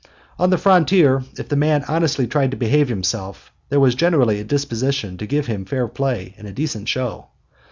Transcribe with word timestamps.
On 0.39 0.49
the 0.49 0.57
frontier, 0.57 1.21
if 1.37 1.47
the 1.49 1.55
man 1.55 1.85
honestly 1.87 2.25
tried 2.25 2.49
to 2.49 2.57
behave 2.57 2.89
himself 2.89 3.51
there 3.69 3.79
was 3.79 3.93
generally 3.93 4.39
a 4.39 4.43
disposition 4.43 5.15
to 5.19 5.27
give 5.27 5.45
him 5.45 5.63
fair 5.63 5.87
play 5.87 6.33
and 6.39 6.47
a 6.47 6.51
decent 6.51 6.89
show. 6.89 7.27